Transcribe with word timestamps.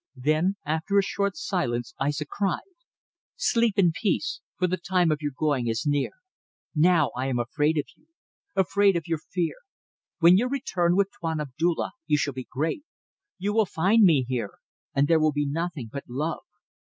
Then 0.17 0.55
after 0.65 0.97
a 0.97 1.03
short 1.03 1.37
silence 1.37 1.93
Aissa 1.99 2.25
cried 2.25 2.65
"Sleep 3.35 3.77
in 3.77 3.91
peace 3.91 4.41
for 4.57 4.65
the 4.65 4.77
time 4.77 5.11
of 5.11 5.21
your 5.21 5.33
going 5.37 5.67
is 5.67 5.85
near. 5.85 6.09
Now 6.73 7.11
I 7.15 7.27
am 7.27 7.37
afraid 7.37 7.77
of 7.77 7.85
you. 7.95 8.07
Afraid 8.55 8.95
of 8.95 9.05
your 9.05 9.19
fear. 9.19 9.57
When 10.17 10.37
you 10.39 10.47
return 10.49 10.95
with 10.95 11.11
Tuan 11.19 11.39
Abdulla 11.39 11.91
you 12.07 12.17
shall 12.17 12.33
be 12.33 12.47
great. 12.51 12.81
You 13.37 13.53
will 13.53 13.67
find 13.67 14.01
me 14.01 14.25
here. 14.27 14.55
And 14.95 15.07
there 15.07 15.19
will 15.19 15.33
be 15.33 15.45
nothing 15.45 15.87
but 15.93 16.05
love. 16.09 16.41